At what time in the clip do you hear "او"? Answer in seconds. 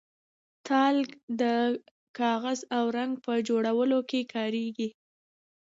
2.75-2.83